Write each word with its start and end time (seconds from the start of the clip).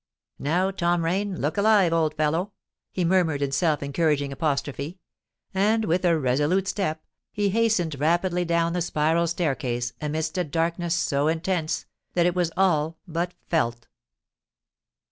"Now, 0.39 0.71
Tom 0.71 1.05
Rain, 1.05 1.39
look 1.39 1.57
alive, 1.57 1.93
old 1.93 2.15
fellow!" 2.15 2.53
he 2.91 3.05
murmured 3.05 3.43
in 3.43 3.51
self 3.51 3.83
encouraging 3.83 4.31
apostrophe; 4.31 4.97
and, 5.53 5.85
with 5.85 6.03
a 6.03 6.17
resolute 6.17 6.67
step, 6.67 7.05
he 7.31 7.49
hastened 7.49 7.99
rapidly 7.99 8.43
down 8.43 8.73
the 8.73 8.81
spiral 8.81 9.27
staircase, 9.27 9.93
amidst 10.01 10.39
a 10.39 10.43
darkness 10.43 10.95
so 10.95 11.27
intense 11.27 11.85
that 12.15 12.25
it 12.25 12.33
was 12.33 12.51
all 12.57 12.97
but 13.07 13.35
felt! 13.47 13.85